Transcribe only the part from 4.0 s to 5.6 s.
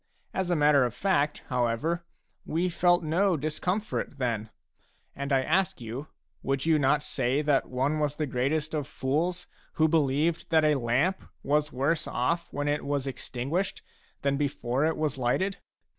then. And I